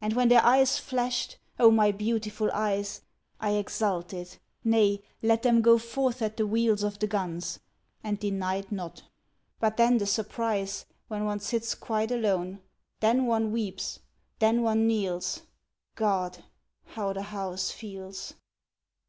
[0.00, 1.36] And when their eyes flashed...
[1.58, 3.00] O my beautiful eyes!...
[3.40, 4.38] I exulted!
[4.62, 7.58] nay, let them go forth at the wheels Of the guns,
[8.04, 9.02] and denied not.
[9.58, 12.60] But then the surprise, When one sits quite alone!
[13.00, 13.98] Then one weeps,
[14.38, 15.42] then one kneels!
[15.96, 16.44] God!
[16.84, 18.34] how the house feels!